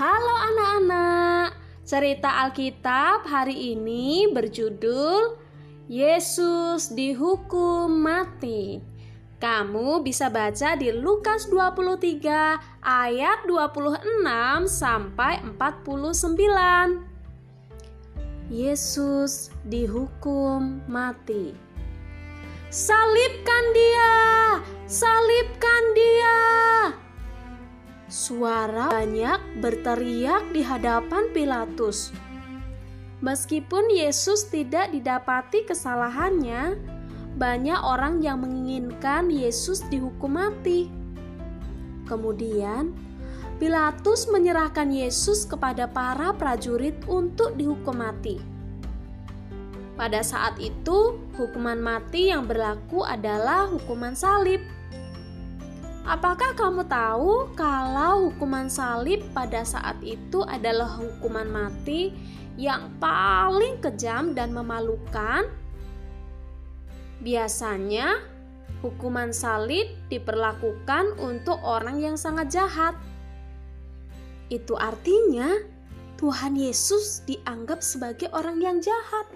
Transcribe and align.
Halo 0.00 0.32
anak-anak, 0.32 1.60
cerita 1.84 2.48
Alkitab 2.48 3.28
hari 3.28 3.76
ini 3.76 4.32
berjudul 4.32 5.36
Yesus 5.92 6.96
dihukum 6.96 8.00
mati. 8.00 8.80
Kamu 9.36 10.00
bisa 10.00 10.32
baca 10.32 10.72
di 10.80 10.88
Lukas 10.88 11.52
23 11.52 12.16
ayat 12.80 13.44
26 13.44 14.24
sampai 14.72 15.44
49. 15.60 18.48
Yesus 18.48 19.52
dihukum 19.68 20.80
mati. 20.88 21.52
Salibkan 22.72 23.64
dia! 23.76 24.16
Salibkan 24.88 25.84
dia! 25.92 26.40
Suara 28.10 28.90
banyak 28.90 29.62
berteriak 29.62 30.50
di 30.50 30.66
hadapan 30.66 31.30
Pilatus. 31.30 32.10
Meskipun 33.22 33.86
Yesus 33.86 34.50
tidak 34.50 34.90
didapati 34.90 35.62
kesalahannya, 35.62 36.74
banyak 37.38 37.78
orang 37.78 38.18
yang 38.18 38.42
menginginkan 38.42 39.30
Yesus 39.30 39.86
dihukum 39.86 40.34
mati. 40.34 40.90
Kemudian, 42.10 42.90
Pilatus 43.62 44.26
menyerahkan 44.26 44.90
Yesus 44.90 45.46
kepada 45.46 45.86
para 45.86 46.34
prajurit 46.34 46.98
untuk 47.06 47.54
dihukum 47.54 47.94
mati. 47.94 48.42
Pada 49.94 50.26
saat 50.26 50.58
itu, 50.58 51.14
hukuman 51.38 51.78
mati 51.78 52.34
yang 52.34 52.42
berlaku 52.42 53.06
adalah 53.06 53.70
hukuman 53.70 54.18
salib. 54.18 54.58
Apakah 56.08 56.56
kamu 56.56 56.88
tahu 56.88 57.52
kalau 57.52 58.32
hukuman 58.32 58.72
salib 58.72 59.20
pada 59.36 59.60
saat 59.68 60.00
itu 60.00 60.40
adalah 60.48 60.88
hukuman 60.96 61.44
mati 61.44 62.16
yang 62.56 62.88
paling 62.96 63.76
kejam 63.84 64.32
dan 64.32 64.56
memalukan? 64.56 65.44
Biasanya, 67.20 68.16
hukuman 68.80 69.28
salib 69.28 69.92
diperlakukan 70.08 71.20
untuk 71.20 71.60
orang 71.60 72.00
yang 72.00 72.16
sangat 72.16 72.48
jahat. 72.48 72.96
Itu 74.48 74.80
artinya 74.80 75.52
Tuhan 76.16 76.56
Yesus 76.56 77.28
dianggap 77.28 77.84
sebagai 77.84 78.32
orang 78.32 78.56
yang 78.64 78.80
jahat. 78.80 79.28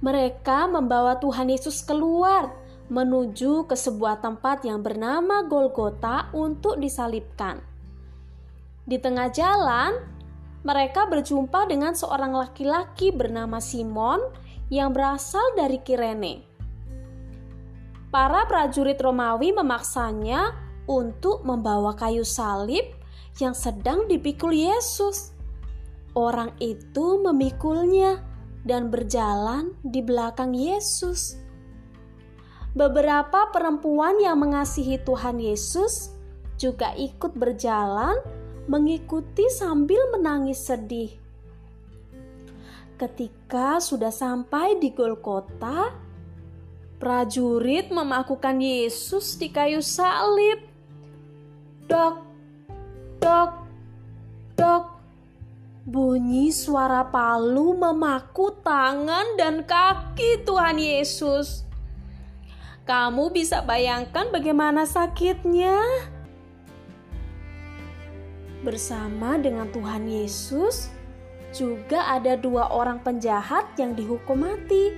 Mereka 0.00 0.68
membawa 0.68 1.20
Tuhan 1.20 1.52
Yesus 1.52 1.84
keluar 1.84 2.63
menuju 2.92 3.64
ke 3.64 3.76
sebuah 3.76 4.20
tempat 4.20 4.64
yang 4.68 4.84
bernama 4.84 5.44
Golgota 5.48 6.28
untuk 6.36 6.76
disalibkan. 6.76 7.60
Di 8.84 9.00
tengah 9.00 9.32
jalan, 9.32 9.96
mereka 10.64 11.08
berjumpa 11.08 11.68
dengan 11.68 11.96
seorang 11.96 12.36
laki-laki 12.36 13.12
bernama 13.12 13.60
Simon 13.60 14.20
yang 14.68 14.92
berasal 14.92 15.56
dari 15.56 15.80
Kirene. 15.80 16.44
Para 18.08 18.46
prajurit 18.46 19.00
Romawi 19.00 19.52
memaksanya 19.52 20.54
untuk 20.88 21.42
membawa 21.42 21.96
kayu 21.96 22.22
salib 22.22 22.84
yang 23.42 23.56
sedang 23.56 24.06
dipikul 24.06 24.54
Yesus. 24.54 25.34
Orang 26.14 26.54
itu 26.62 27.18
memikulnya 27.18 28.22
dan 28.62 28.88
berjalan 28.88 29.74
di 29.82 30.00
belakang 30.00 30.54
Yesus. 30.54 31.43
Beberapa 32.74 33.54
perempuan 33.54 34.18
yang 34.18 34.42
mengasihi 34.42 34.98
Tuhan 34.98 35.38
Yesus 35.38 36.10
juga 36.58 36.90
ikut 36.98 37.30
berjalan 37.38 38.18
mengikuti 38.66 39.46
sambil 39.46 40.10
menangis 40.10 40.58
sedih. 40.66 41.14
Ketika 42.98 43.78
sudah 43.78 44.10
sampai 44.10 44.82
di 44.82 44.90
Golgota, 44.90 45.94
prajurit 46.98 47.94
memakukan 47.94 48.58
Yesus 48.58 49.38
di 49.38 49.54
kayu 49.54 49.78
salib. 49.78 50.66
Dok, 51.86 52.16
dok, 53.22 53.50
dok. 54.58 54.84
Bunyi 55.84 56.50
suara 56.50 57.06
palu 57.06 57.76
memaku 57.76 58.50
tangan 58.66 59.38
dan 59.38 59.62
kaki 59.62 60.42
Tuhan 60.42 60.80
Yesus. 60.80 61.62
Kamu 62.84 63.32
bisa 63.32 63.64
bayangkan 63.64 64.28
bagaimana 64.28 64.84
sakitnya? 64.84 65.80
Bersama 68.60 69.40
dengan 69.40 69.72
Tuhan 69.72 70.04
Yesus, 70.04 70.92
juga 71.56 72.12
ada 72.12 72.36
dua 72.36 72.68
orang 72.68 73.00
penjahat 73.00 73.72
yang 73.80 73.96
dihukum 73.96 74.44
mati. 74.44 74.92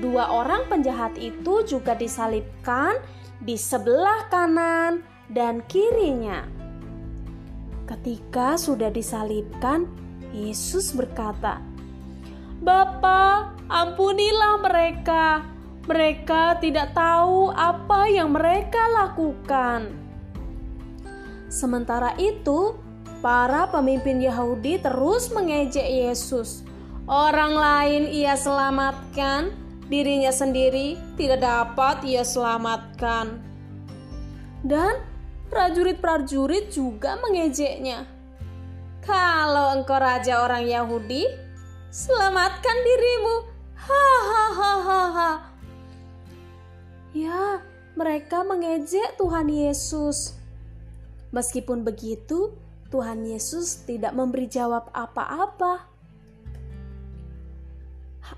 Dua 0.00 0.32
orang 0.32 0.64
penjahat 0.72 1.20
itu 1.20 1.60
juga 1.68 1.92
disalibkan 1.92 2.96
di 3.44 3.52
sebelah 3.52 4.24
kanan 4.32 5.04
dan 5.28 5.60
kirinya. 5.68 6.48
Ketika 7.84 8.56
sudah 8.56 8.88
disalibkan, 8.88 9.92
Yesus 10.32 10.96
berkata, 10.96 11.60
"Bapa, 12.64 13.52
ampunilah 13.68 14.56
mereka. 14.64 15.59
Mereka 15.90 16.62
tidak 16.62 16.94
tahu 16.94 17.50
apa 17.50 18.06
yang 18.06 18.30
mereka 18.30 18.78
lakukan." 18.94 19.90
Sementara 21.50 22.14
itu, 22.14 22.78
para 23.18 23.66
pemimpin 23.66 24.22
Yahudi 24.22 24.78
terus 24.78 25.34
mengejek 25.34 25.82
Yesus. 25.82 26.62
Orang 27.10 27.58
lain 27.58 28.06
ia 28.06 28.38
selamatkan, 28.38 29.50
dirinya 29.90 30.30
sendiri 30.30 30.94
tidak 31.18 31.42
dapat 31.42 32.06
ia 32.06 32.22
selamatkan. 32.22 33.42
Dan 34.62 35.02
prajurit-prajurit 35.50 36.70
juga 36.70 37.18
mengejeknya. 37.18 38.06
Kalau 39.02 39.74
engkau 39.74 39.98
raja 39.98 40.46
orang 40.46 40.70
Yahudi, 40.70 41.26
selamatkan 41.90 42.76
dirimu. 42.86 43.36
Hahaha. 43.74 45.49
Ya, 47.10 47.58
mereka 47.98 48.46
mengejek 48.46 49.18
Tuhan 49.18 49.50
Yesus. 49.50 50.38
Meskipun 51.34 51.82
begitu, 51.82 52.54
Tuhan 52.90 53.26
Yesus 53.26 53.82
tidak 53.82 54.14
memberi 54.14 54.46
jawab 54.46 54.90
apa-apa. 54.94 55.90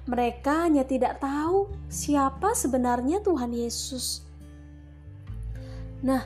Mereka 0.09 0.69
hanya 0.69 0.89
tidak 0.89 1.21
tahu 1.21 1.69
siapa 1.93 2.57
sebenarnya 2.57 3.21
Tuhan 3.21 3.53
Yesus. 3.53 4.25
Nah, 6.01 6.25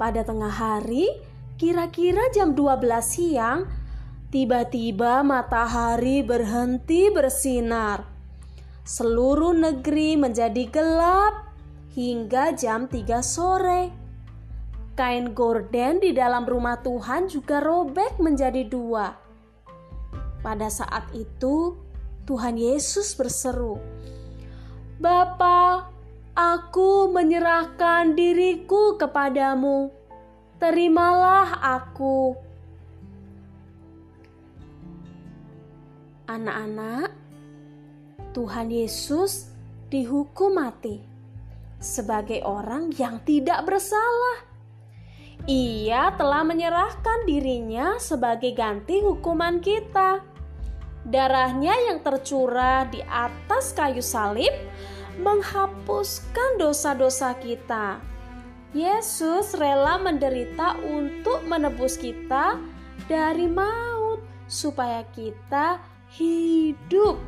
pada 0.00 0.24
tengah 0.24 0.52
hari, 0.52 1.12
kira-kira 1.60 2.32
jam 2.32 2.56
12 2.56 3.04
siang, 3.04 3.68
tiba-tiba 4.32 5.20
matahari 5.20 6.24
berhenti 6.24 7.12
bersinar. 7.12 8.08
Seluruh 8.82 9.52
negeri 9.52 10.16
menjadi 10.16 10.64
gelap 10.72 11.51
hingga 11.92 12.56
jam 12.56 12.88
3 12.88 13.20
sore. 13.20 13.82
Kain 14.92 15.32
gorden 15.32 16.04
di 16.04 16.12
dalam 16.12 16.44
rumah 16.44 16.80
Tuhan 16.84 17.28
juga 17.28 17.64
robek 17.64 18.20
menjadi 18.20 18.64
dua. 18.68 19.16
Pada 20.44 20.68
saat 20.68 21.08
itu, 21.16 21.76
Tuhan 22.28 22.60
Yesus 22.60 23.16
berseru, 23.16 23.80
"Bapa, 25.00 25.92
Aku 26.32 27.12
menyerahkan 27.12 28.16
diriku 28.16 28.96
kepadamu. 28.96 29.92
Terimalah 30.56 31.60
aku. 31.60 32.32
Anak-anak, 36.24 37.12
Tuhan 38.32 38.72
Yesus 38.72 39.52
dihukum 39.92 40.56
mati 40.56 41.11
sebagai 41.82 42.40
orang 42.46 42.94
yang 42.94 43.18
tidak 43.26 43.66
bersalah. 43.66 44.46
Ia 45.50 46.14
telah 46.14 46.46
menyerahkan 46.46 47.26
dirinya 47.26 47.98
sebagai 47.98 48.54
ganti 48.54 49.02
hukuman 49.02 49.58
kita. 49.58 50.22
Darahnya 51.02 51.74
yang 51.90 51.98
tercurah 51.98 52.86
di 52.86 53.02
atas 53.02 53.74
kayu 53.74 53.98
salib 53.98 54.54
menghapuskan 55.18 56.62
dosa-dosa 56.62 57.34
kita. 57.42 57.98
Yesus 58.70 59.58
rela 59.58 59.98
menderita 59.98 60.78
untuk 60.80 61.42
menebus 61.44 61.98
kita 61.98 62.56
dari 63.10 63.50
maut, 63.50 64.22
supaya 64.46 65.02
kita 65.10 65.82
hidup. 66.14 67.18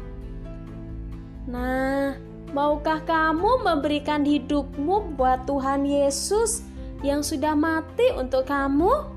Nah, 1.45 2.17
maukah 2.55 3.03
kamu 3.03 3.67
memberikan 3.67 4.23
hidupmu 4.23 5.19
buat 5.19 5.43
Tuhan 5.45 5.83
Yesus 5.83 6.63
yang 7.03 7.27
sudah 7.27 7.59
mati 7.59 8.15
untuk 8.15 8.47
kamu? 8.47 9.11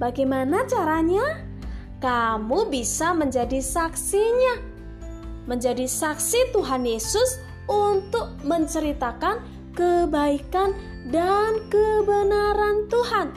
Bagaimana 0.00 0.64
caranya? 0.64 1.44
Kamu 2.00 2.72
bisa 2.72 3.12
menjadi 3.12 3.60
saksinya, 3.60 4.60
menjadi 5.44 5.84
saksi 5.84 6.52
Tuhan 6.56 6.84
Yesus 6.84 7.40
untuk 7.68 8.36
menceritakan 8.44 9.40
kebaikan 9.76 10.76
dan 11.08 11.60
kebenaran 11.72 12.88
Tuhan. 12.88 13.28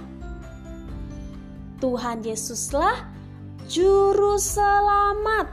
Tuhan 1.80 2.20
Yesuslah 2.28 3.08
juru 3.72 4.36
selamat. 4.36 5.48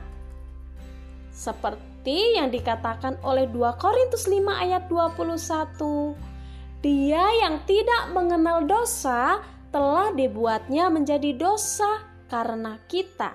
Seperti 1.31 1.96
yang 2.13 2.55
dikatakan 2.55 3.19
oleh 3.27 3.51
2 3.51 3.83
Korintus 3.83 4.31
5 4.31 4.47
ayat 4.47 4.87
21. 4.87 6.15
Dia 6.85 7.25
yang 7.43 7.67
tidak 7.67 8.15
mengenal 8.15 8.63
dosa 8.63 9.43
telah 9.75 10.15
dibuatnya 10.15 10.87
menjadi 10.87 11.35
dosa 11.35 12.07
karena 12.31 12.79
kita, 12.87 13.35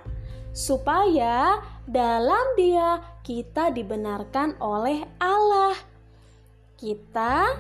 supaya 0.56 1.59
dalam 1.83 2.56
Dia 2.56 3.03
kita 3.27 3.75
dibenarkan 3.75 4.56
oleh 4.63 5.03
Allah. 5.19 5.75
Kita 6.79 7.59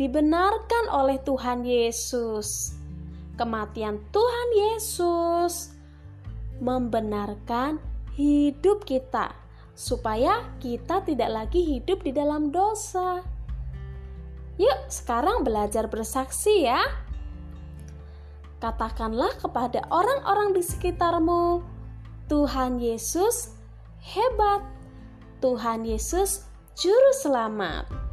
dibenarkan 0.00 0.88
oleh 0.90 1.20
Tuhan 1.22 1.62
Yesus. 1.66 2.72
Kematian 3.38 4.02
Tuhan 4.10 4.48
Yesus 4.50 5.70
membenarkan 6.58 7.78
hidup 8.18 8.82
kita, 8.82 9.30
supaya 9.78 10.42
kita 10.58 11.06
tidak 11.06 11.30
lagi 11.30 11.62
hidup 11.62 12.02
di 12.02 12.10
dalam 12.10 12.50
dosa. 12.50 13.22
Yuk, 14.58 14.90
sekarang 14.90 15.46
belajar 15.46 15.86
bersaksi 15.86 16.66
ya. 16.66 16.82
Katakanlah 18.58 19.38
kepada 19.38 19.86
orang-orang 19.94 20.50
di 20.50 20.66
sekitarmu, 20.66 21.62
Tuhan 22.26 22.82
Yesus 22.82 23.54
hebat. 24.02 24.66
Tuhan 25.38 25.86
Yesus 25.86 26.42
juru 26.74 27.14
selamat. 27.14 28.07